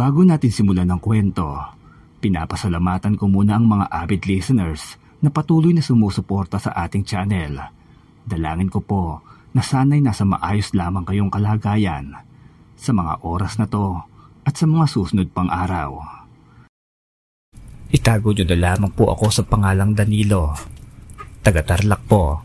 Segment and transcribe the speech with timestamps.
[0.00, 1.60] Bago natin simulan ng kwento,
[2.24, 7.60] pinapasalamatan ko muna ang mga avid listeners na patuloy na sumusuporta sa ating channel.
[8.24, 9.20] Dalangin ko po
[9.52, 12.16] na sana'y nasa maayos lamang kayong kalagayan
[12.80, 14.00] sa mga oras na to
[14.48, 16.00] at sa mga susunod pang araw.
[17.92, 20.56] Itago nyo na lamang po ako sa pangalang Danilo.
[21.44, 22.40] Taga-Tarlac po.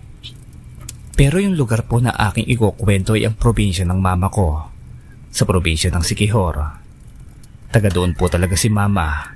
[1.16, 4.60] Pero yung lugar po na aking ikukwento ay ang probinsya ng mama ko.
[5.32, 6.85] Sa probinsya ng Sikihor.
[7.76, 9.36] Taga doon po talaga si mama.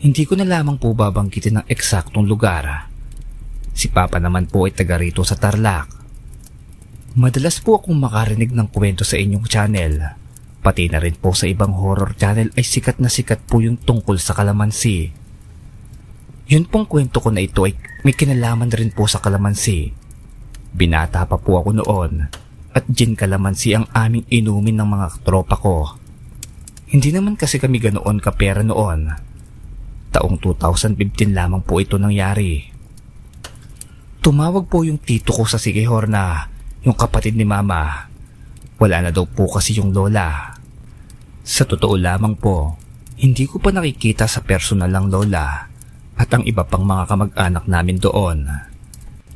[0.00, 2.88] Hindi ko na lamang po babanggitin ng eksaktong lugar.
[3.76, 5.92] Si papa naman po ay taga rito sa Tarlac.
[7.12, 10.16] Madalas po akong makarinig ng kwento sa inyong channel.
[10.64, 14.16] Pati na rin po sa ibang horror channel ay sikat na sikat po yung tungkol
[14.16, 15.12] sa kalamansi.
[16.48, 19.92] Yun pong kwento ko na ito ay may kinalaman rin po sa kalamansi.
[20.72, 22.32] Binata pa po ako noon
[22.72, 26.00] at gin kalamansi ang aming inumin ng mga tropa ko.
[26.90, 29.08] Hindi naman kasi kami ganoon kapera noon.
[30.12, 32.60] Taong 2015 lamang po ito nangyari.
[34.24, 36.48] Tumawag po yung tito ko sa Sikihor na
[36.84, 38.08] yung kapatid ni mama.
[38.80, 40.56] Wala na daw po kasi yung lola.
[41.44, 42.76] Sa totoo lamang po,
[43.20, 45.68] hindi ko pa nakikita sa personal lang lola
[46.14, 48.48] at ang iba pang mga kamag-anak namin doon.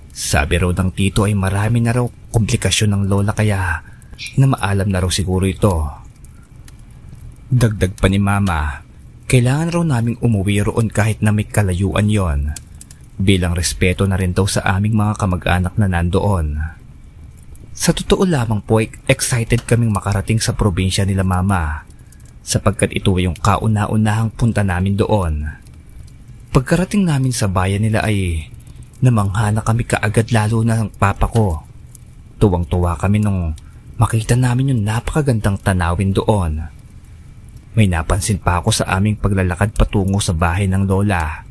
[0.09, 3.83] Sabi raw ng tito ay marami na raw komplikasyon ng lola kaya
[4.41, 6.08] na maalam na raw siguro ito.
[7.49, 8.85] Dagdag pa ni mama,
[9.25, 12.53] kailangan raw naming umuwi roon kahit na may kalayuan yon.
[13.17, 16.61] Bilang respeto na rin daw sa aming mga kamag-anak na nandoon.
[17.73, 21.89] Sa totoo lamang po excited kaming makarating sa probinsya nila mama
[22.45, 25.49] sapagkat ito ay yung kauna-unahang punta namin doon.
[26.53, 28.45] Pagkarating namin sa bayan nila ay
[29.01, 31.65] namangha na kami kaagad lalo na ng papa ko.
[32.37, 33.57] Tuwang-tuwa kami nung
[33.97, 36.77] makita namin yung napakagandang tanawin doon.
[37.79, 41.47] May napansin pa ako sa aming paglalakad patungo sa bahay ng lola.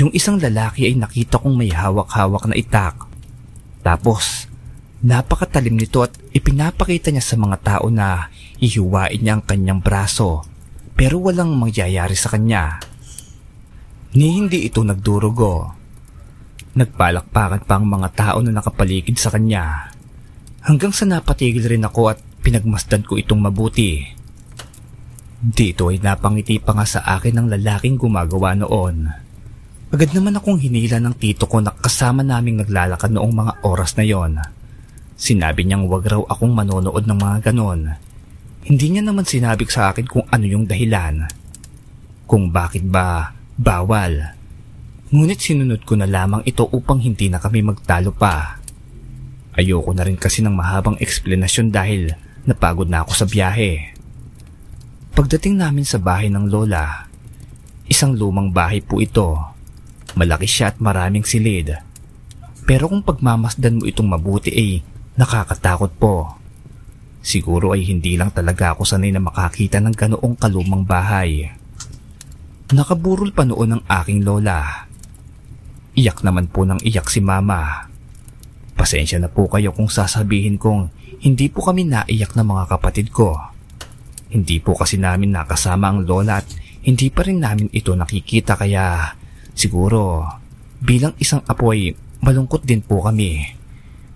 [0.00, 2.96] Yung isang lalaki ay nakita kong may hawak-hawak na itak.
[3.84, 4.48] Tapos,
[5.04, 8.32] napakatalim nito at ipinapakita niya sa mga tao na
[8.64, 10.48] ihiwain niya ang kanyang braso
[10.96, 12.80] pero walang mangyayari sa kanya.
[14.16, 15.68] Ni hindi ito nagdurugo.
[16.72, 19.92] Nagpalakpakan pa ang mga tao na nakapaligid sa kanya.
[20.64, 24.21] Hanggang sa napatigil rin ako at pinagmasdan ko itong mabuti.
[25.42, 29.10] Dito ay napangiti pa nga sa akin ng lalaking gumagawa noon.
[29.90, 34.06] Agad naman akong hinila ng tito ko na kasama naming naglalakad noong mga oras na
[34.06, 34.38] yon.
[35.18, 37.90] Sinabi niyang wag raw akong manonood ng mga ganon.
[38.62, 41.26] Hindi niya naman sinabi sa akin kung ano yung dahilan.
[42.30, 44.38] Kung bakit ba bawal.
[45.10, 48.62] Ngunit sinunod ko na lamang ito upang hindi na kami magtalo pa.
[49.58, 52.14] Ayoko na rin kasi ng mahabang eksplanasyon dahil
[52.46, 53.92] napagod na ako sa biyahe.
[55.12, 57.04] Pagdating namin sa bahay ng lola,
[57.84, 59.36] isang lumang bahay po ito.
[60.16, 61.68] Malaki siya at maraming silid.
[62.64, 64.70] Pero kung pagmamasdan mo itong mabuti ay
[65.20, 66.40] nakakatakot po.
[67.20, 71.44] Siguro ay hindi lang talaga ako sanay na makakita ng ganoong kalumang bahay.
[72.72, 74.88] Nakaburol pa noon ang aking lola.
[75.92, 77.84] Iyak naman po ng iyak si mama.
[78.80, 80.88] Pasensya na po kayo kung sasabihin kong
[81.20, 83.51] hindi po kami naiyak ng mga kapatid ko.
[84.32, 86.48] Hindi po kasi namin nakasama ang lola at
[86.82, 89.12] hindi pa rin namin ito nakikita kaya
[89.52, 90.24] siguro
[90.80, 91.92] bilang isang apo ay
[92.24, 93.44] malungkot din po kami.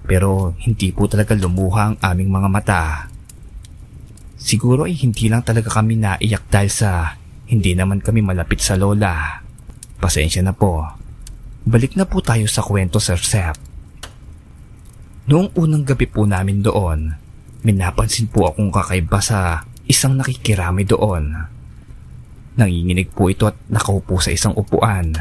[0.09, 2.83] Pero hindi po talaga lumuha ang aming mga mata.
[4.41, 7.19] Siguro ay hindi lang talaga kami naiyak dahil sa
[7.53, 9.43] hindi naman kami malapit sa lola.
[10.01, 10.87] Pasensya na po.
[11.67, 13.59] Balik na po tayo sa kwento Sir Sep.
[15.27, 17.11] Noong unang gabi po namin doon,
[17.67, 21.31] may napansin po akong kakaiba sa isang nakikirami doon.
[22.59, 25.15] Nanginginig po ito at nakaupo sa isang upuan.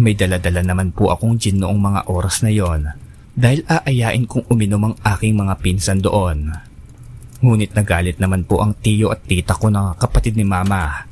[0.00, 2.88] May daladala naman po akong gin noong mga oras na yon
[3.36, 6.54] dahil aayain kong uminom ang aking mga pinsan doon.
[7.40, 11.08] Ngunit nagalit naman po ang tiyo at tita ko na kapatid ni mama.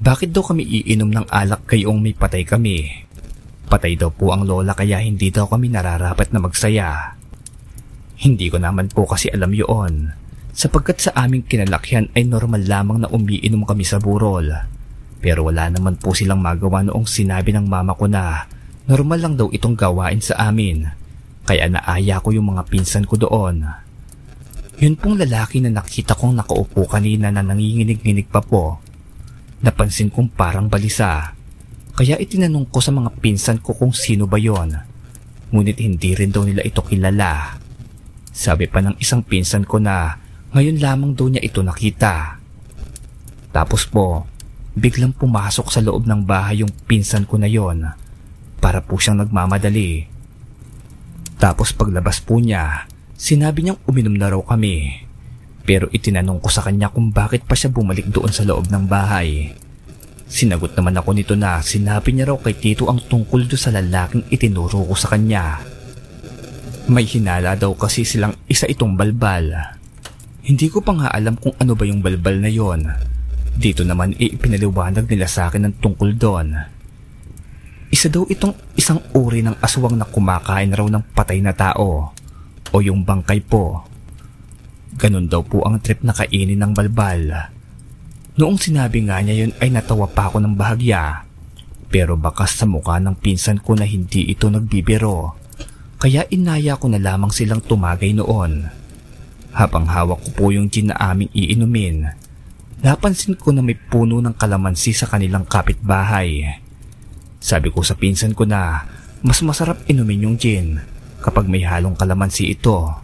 [0.00, 2.88] Bakit daw kami iinom ng alak kayong may patay kami?
[3.68, 7.16] Patay daw po ang lola kaya hindi daw kami nararapat na magsaya.
[8.20, 10.20] Hindi ko naman po kasi alam yun
[10.50, 14.50] sapagkat sa aming kinalakyan ay normal lamang na umiinom kami sa burol.
[15.20, 18.48] Pero wala naman po silang magawa noong sinabi ng mama ko na
[18.88, 20.88] normal lang daw itong gawain sa amin.
[21.44, 23.68] Kaya naaya ko yung mga pinsan ko doon.
[24.80, 28.80] Yun pong lalaki na nakita kong nakaupo kanina na nanginginig-nginig pa po.
[29.60, 31.36] Napansin kong parang balisa.
[31.92, 34.72] Kaya itinanong ko sa mga pinsan ko kung sino ba yon.
[35.52, 37.60] Ngunit hindi rin daw nila ito kilala.
[38.32, 40.16] Sabi pa ng isang pinsan ko na
[40.50, 42.42] ngayon lamang daw niya ito nakita.
[43.54, 44.26] Tapos po,
[44.74, 47.86] biglang pumasok sa loob ng bahay yung pinsan ko na yon
[48.58, 50.10] para po siyang nagmamadali.
[51.38, 55.06] Tapos paglabas po niya, sinabi niyang uminom na raw kami.
[55.62, 59.54] Pero itinanong ko sa kanya kung bakit pa siya bumalik doon sa loob ng bahay.
[60.30, 64.26] Sinagot naman ako nito na sinabi niya raw kay Tito ang tungkol do sa lalaking
[64.34, 65.62] itinuro ko sa kanya.
[66.90, 69.78] May hinala daw kasi silang isa itong balbal.
[70.40, 72.88] Hindi ko pa nga alam kung ano ba yung balbal na yon.
[73.60, 76.56] Dito naman ipinaliwanag nila sa akin ang tungkol doon.
[77.90, 82.14] Isa daw itong isang uri ng aswang na kumakain raw ng patay na tao
[82.70, 83.84] o yung bangkay po.
[84.96, 87.52] Ganon daw po ang trip na kainin ng balbal.
[88.38, 91.26] Noong sinabi nga niya yun ay natawa pa ako ng bahagya.
[91.90, 95.34] Pero bakas sa mukha ng pinsan ko na hindi ito nagbibiro.
[96.00, 98.79] Kaya inaya ko na lamang silang tumagay noon.
[99.50, 102.06] Habang hawak ko po yung gin na aming iinumin,
[102.82, 106.46] napansin ko na may puno ng kalamansi sa kanilang kapitbahay.
[107.40, 108.86] Sabi ko sa pinsan ko na
[109.20, 110.80] mas masarap inumin yung gin
[111.20, 112.94] kapag may halong kalamansi ito.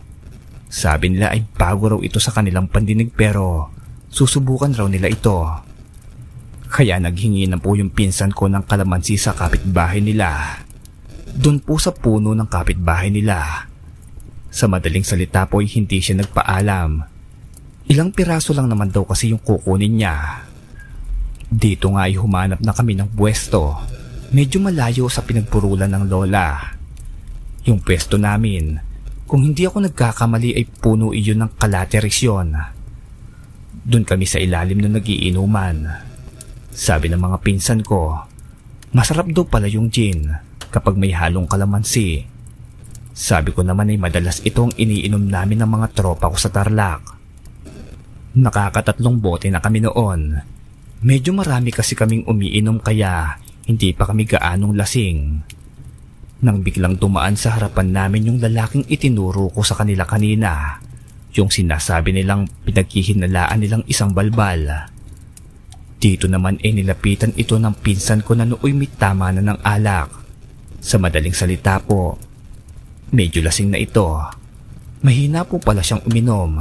[0.67, 3.77] Sabi nila ay bago raw ito sa kanilang pandinig pero
[4.17, 5.45] Susubukan raw nila ito.
[6.73, 10.63] Kaya naghingi na po yung pinsan ko ng kalamansi sa kapitbahay nila.
[11.37, 13.69] Doon po sa puno ng kapitbahay nila.
[14.57, 17.05] Sa madaling salita po ay hindi siya nagpaalam.
[17.93, 20.49] Ilang piraso lang naman daw kasi yung kukunin niya.
[21.45, 23.77] Dito nga ay humanap na kami ng pwesto.
[24.33, 26.73] Medyo malayo sa pinagpurulan ng lola.
[27.69, 28.81] Yung pwesto namin,
[29.29, 32.57] kung hindi ako nagkakamali ay puno iyon ng kalaterisyon.
[33.85, 35.85] Doon kami sa ilalim ng nagiinuman.
[36.73, 38.25] Sabi ng mga pinsan ko,
[38.97, 40.33] masarap daw pala yung gin
[40.73, 42.36] kapag may halong kalamansi.
[43.17, 47.01] Sabi ko naman ay madalas ito ang iniinom namin ng mga tropa ko sa Tarlac.
[48.37, 50.37] Nakakatatlong bote na kami noon.
[51.01, 55.21] Medyo marami kasi kaming umiinom kaya hindi pa kami gaanong lasing.
[56.45, 60.77] Nang biglang dumaan sa harapan namin yung lalaking itinuro ko sa kanila kanina,
[61.33, 64.93] yung sinasabi nilang pinagkihinalaan nilang isang balbal.
[65.97, 70.13] Dito naman ay nilapitan ito ng pinsan ko na nooy may tama na ng alak.
[70.85, 72.21] Sa madaling salita po,
[73.11, 74.07] medyo lasing na ito.
[75.03, 76.59] Mahina po pala siyang uminom.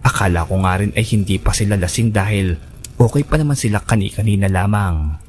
[0.00, 2.56] Akala ko nga rin ay hindi pa sila lasing dahil
[2.96, 5.20] okay pa naman sila kani-kanina lamang.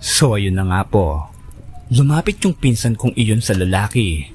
[0.00, 1.30] So ayun na nga po.
[1.88, 4.28] Lumapit yung pinsan kong iyon sa lalaki.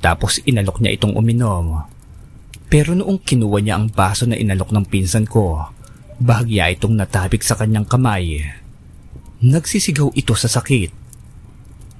[0.00, 1.84] Tapos inalok niya itong uminom.
[2.70, 5.68] Pero noong kinuha niya ang baso na inalok ng pinsan ko,
[6.22, 8.46] bahagya itong natabik sa kanyang kamay.
[9.42, 10.92] Nagsisigaw ito sa sakit.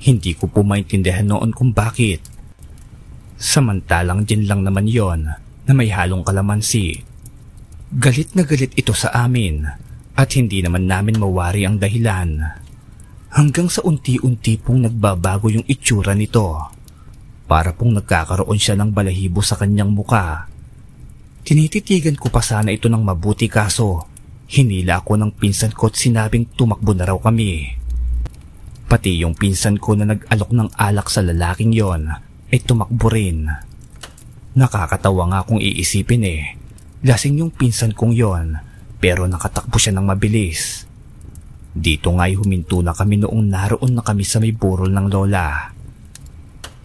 [0.01, 2.23] Hindi ko po maintindihan noon kung bakit.
[3.41, 5.25] Samantalang din lang naman yon
[5.65, 7.01] na may halong kalamansi.
[7.91, 9.65] Galit na galit ito sa amin
[10.13, 12.61] at hindi naman namin mawari ang dahilan.
[13.33, 16.69] Hanggang sa unti-unti pong nagbabago yung itsura nito.
[17.49, 20.51] Para pong nagkakaroon siya ng balahibo sa kanyang muka
[21.41, 24.07] Tinititigan ko pa sana ito ng mabuti kaso
[24.51, 27.75] hinila ako ng pinsan ko at sinabing tumakbo na raw kami.
[28.91, 33.47] Pati yung pinsan ko na nag-alok ng alak sa lalaking yon ay tumakbo rin.
[34.59, 36.43] Nakakatawa nga kung iisipin eh.
[37.07, 38.59] Lasing yung pinsan kong yon
[39.01, 40.85] pero nakatakbo siya ng mabilis.
[41.71, 45.71] Dito nga'y huminto na kami noong naroon na kami sa may burol ng lola.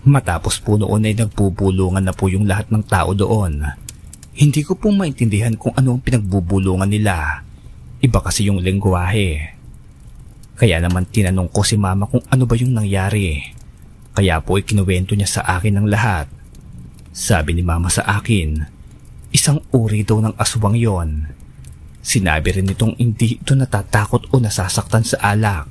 [0.05, 3.85] Matapos po noon ay nagpupulungan na po yung lahat ng tao doon
[4.35, 7.39] hindi ko pong maintindihan kung ano ang pinagbubulungan nila.
[8.03, 9.55] Iba kasi yung lengguwahe.
[10.59, 13.54] Kaya naman tinanong ko si mama kung ano ba yung nangyari.
[14.15, 16.31] Kaya po ikinuwento niya sa akin ang lahat.
[17.11, 18.63] Sabi ni mama sa akin,
[19.35, 21.27] isang uri daw ng aswang yon.
[21.99, 25.67] Sinabi rin nitong hindi ito natatakot o nasasaktan sa alak.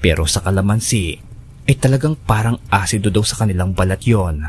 [0.00, 1.20] Pero sa kalamansi,
[1.68, 4.40] ay talagang parang asido daw sa kanilang balat yon.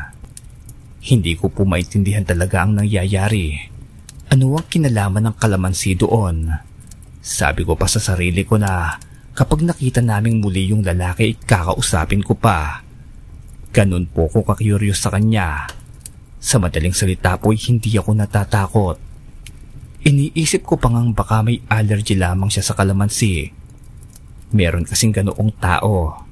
[1.04, 3.60] Hindi ko po maintindihan talaga ang nangyayari.
[4.32, 6.48] Ano ang kinalaman ng kalamansi doon?
[7.20, 8.96] Sabi ko pa sa sarili ko na
[9.36, 12.80] kapag nakita naming muli yung lalaki, kakausapin ko pa.
[13.74, 15.66] Ganun po ko kakuryos sa kanya.
[16.38, 18.96] Sa madaling salita po hindi ako natatakot.
[20.06, 23.50] Iniisip ko pa ngang baka may allergy lamang siya sa kalamansi.
[24.54, 26.22] Meron kasing ganoong tao.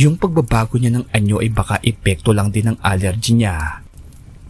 [0.00, 3.84] Yung pagbabago niya ng anyo ay baka epekto lang din ng allergy niya.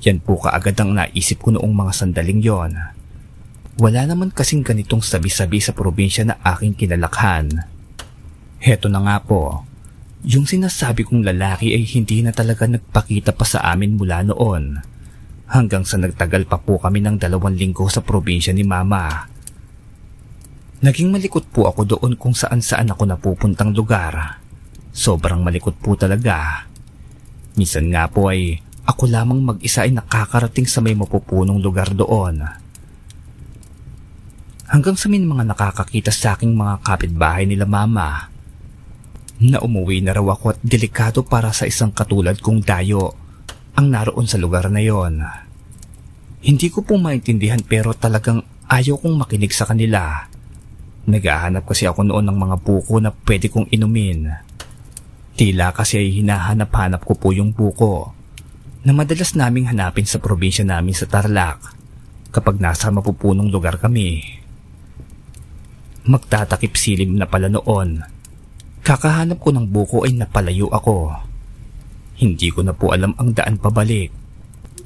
[0.06, 2.78] Yan po kaagad ang naisip ko noong mga sandaling yon.
[3.82, 7.66] Wala naman kasing ganitong sabi-sabi sa probinsya na aking kinalakhan.
[8.62, 9.65] Heto na nga po,
[10.26, 14.74] yung sinasabi kong lalaki ay hindi na talaga nagpakita pa sa amin mula noon.
[15.46, 19.30] Hanggang sa nagtagal pa po kami ng dalawang linggo sa probinsya ni Mama.
[20.82, 24.42] Naging malikot po ako doon kung saan saan ako napupuntang lugar.
[24.90, 26.66] Sobrang malikot po talaga.
[27.54, 32.42] Minsan nga po ay ako lamang mag-isa ay nakakarating sa may mapupunong lugar doon.
[34.66, 38.34] Hanggang sa may mga nakakakita sa aking mga kapitbahay nila mama
[39.36, 43.12] na umuwi na raw ako at delikado para sa isang katulad kong dayo
[43.76, 45.20] ang naroon sa lugar na yon.
[46.40, 48.40] Hindi ko po maintindihan pero talagang
[48.72, 50.24] ayaw kong makinig sa kanila.
[51.06, 54.32] Nagahanap kasi ako noon ng mga buko na pwede kong inumin.
[55.36, 58.16] Tila kasi ay hinahanap-hanap ko po yung buko
[58.88, 61.60] na madalas naming hanapin sa probinsya namin sa Tarlac
[62.32, 64.24] kapag nasa mapupunong lugar kami.
[66.08, 68.15] Magtatakip silim na pala noon
[68.86, 71.10] Kakahanap ko ng buko ay napalayo ako.
[72.22, 74.14] Hindi ko na po alam ang daan pabalik.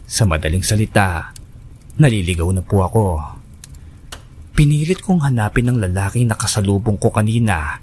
[0.09, 1.37] Sa madaling salita,
[2.01, 3.21] naliligaw na po ako.
[4.57, 7.77] Pinilit kong hanapin ng lalaking nakasalubong ko kanina,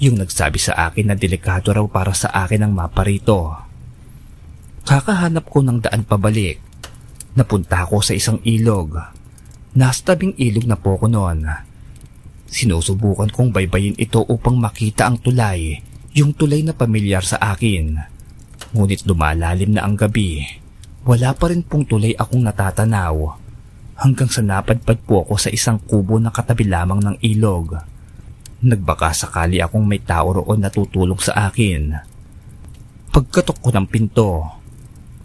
[0.00, 3.52] yung nagsabi sa akin na delikado raw para sa akin ang mapa rito.
[4.88, 6.56] Kakahanap ko ng daan pabalik.
[7.36, 8.96] Napunta ako sa isang ilog.
[9.76, 11.68] Nasa tabing ilog na po ko noon
[12.50, 15.78] Sinusubukan kong baybayin ito upang makita ang tulay,
[16.18, 17.94] yung tulay na pamilyar sa akin.
[18.74, 20.42] Ngunit lumalalim na ang gabi.
[21.06, 23.38] Wala pa rin pong tulay akong natatanaw.
[24.02, 27.78] Hanggang sa napadpad po ako sa isang kubo na katabi lamang ng ilog.
[28.66, 31.94] Nagbaka sakali akong may tao roon na tutulong sa akin.
[33.14, 34.30] Pagkatok ko ng pinto,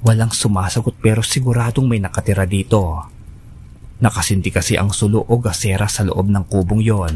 [0.05, 3.14] walang sumasagot pero siguradong may nakatira dito.
[3.96, 7.16] Nakasindi kasi ang sulo o gasera sa loob ng kubong yon.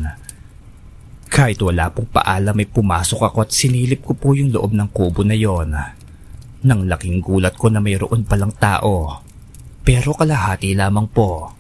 [1.30, 5.22] Kahit wala pong paalam ay pumasok ako at sinilip ko po yung loob ng kubo
[5.22, 5.76] na yon.
[6.66, 9.22] Nang laking gulat ko na mayroon palang tao.
[9.86, 11.54] Pero kalahati lamang po.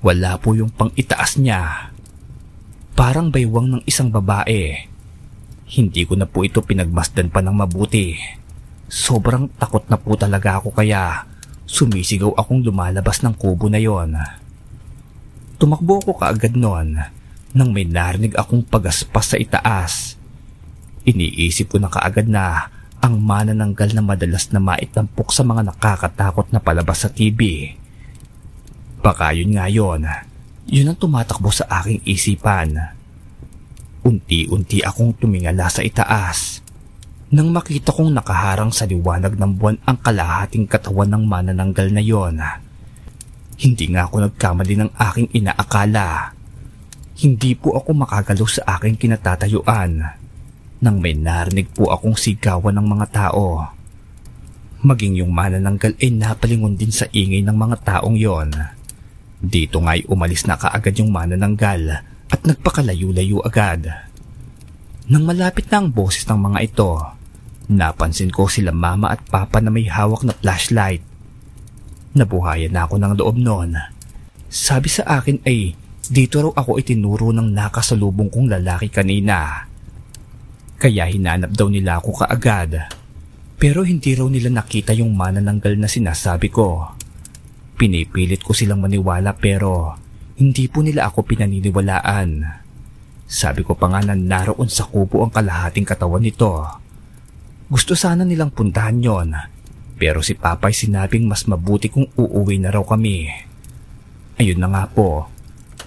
[0.00, 1.92] Wala po yung pang itaas niya.
[2.96, 4.88] Parang baywang ng isang babae.
[5.70, 8.18] Hindi ko na po ito pinagmasdan pa ng mabuti.
[8.90, 11.24] Sobrang takot na po talaga ako kaya
[11.70, 14.18] Sumisigaw akong lumalabas ng kubo na yon.
[15.54, 16.98] Tumakbo ako kaagad noon
[17.54, 20.18] nang may narinig akong pagaspas sa itaas.
[21.06, 26.58] Iniisip ko na kaagad na ang manananggal na madalas na maitampok sa mga nakakatakot na
[26.58, 27.70] palabas sa TV.
[28.98, 30.10] Baka yun nga yun.
[30.66, 32.98] Yun ang tumatakbo sa aking isipan.
[34.02, 36.66] Unti-unti akong tumingala sa itaas
[37.30, 42.42] nang makita kong nakaharang sa liwanag ng buwan ang kalahating katawan ng manananggal na yon.
[43.54, 46.34] Hindi nga ako nagkamali ng aking inaakala.
[47.22, 50.18] Hindi po ako makagalaw sa aking kinatatayuan
[50.80, 53.68] nang may narinig po akong sigawan ng mga tao.
[54.80, 58.50] Maging yung manananggal ay napalingon din sa ingay ng mga taong yon.
[59.38, 63.86] Dito nga'y umalis na kaagad yung manananggal at nagpakalayo-layo agad.
[65.06, 67.19] Nang malapit na ang boses ng mga ito,
[67.70, 71.06] Napansin ko sila mama at papa na may hawak na flashlight.
[72.18, 73.78] Nabuhayan na ako ng loob noon.
[74.50, 75.78] Sabi sa akin ay
[76.10, 79.70] dito raw ako itinuro ng nakasalubong kong lalaki kanina.
[80.82, 82.90] Kaya hinanap daw nila ako kaagad.
[83.54, 86.90] Pero hindi raw nila nakita yung manananggal na sinasabi ko.
[87.78, 89.94] Pinipilit ko silang maniwala pero
[90.42, 92.42] hindi po nila ako pinaniniwalaan.
[93.30, 96.79] Sabi ko pa nga na naroon sa kubo ang kalahating katawan nito.
[97.70, 99.30] Gusto sana nilang puntahan yon.
[99.94, 103.30] Pero si Papay sinabing mas mabuti kung uuwi na raw kami.
[104.42, 105.30] Ayun na nga po.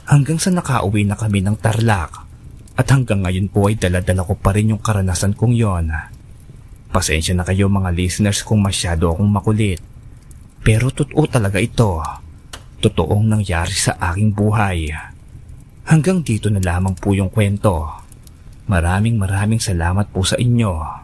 [0.08, 2.24] Hanggang sa nakauwi na kami ng Tarlac.
[2.80, 5.92] At hanggang ngayon po ay daladala ko pa rin yung karanasan kong yon.
[6.96, 9.84] Pasensya na kayo mga listeners kung masyado akong makulit.
[10.64, 12.00] Pero totoo talaga ito.
[12.80, 14.88] Totoong nangyari sa aking buhay.
[15.84, 17.92] Hanggang dito na lamang po yung kwento.
[18.72, 21.03] Maraming maraming salamat po sa inyo.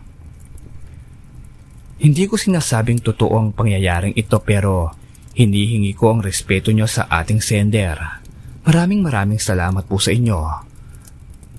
[1.99, 4.95] Hindi ko sinasabing totoo ang pangyayaring ito pero
[5.35, 8.23] hinihingi ko ang respeto nyo sa ating sender.
[8.63, 10.39] Maraming maraming salamat po sa inyo.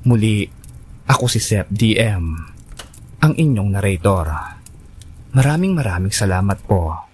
[0.09, 0.49] Muli,
[1.05, 2.25] ako si Sep DM,
[3.21, 4.27] ang inyong narrator.
[5.37, 7.10] Maraming maraming salamat po.